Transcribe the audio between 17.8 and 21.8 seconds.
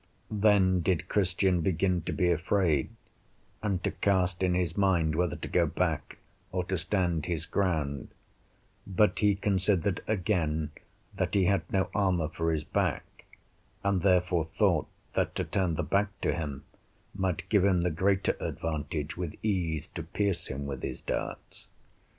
the greater advantage with ease to pierce him with his darts.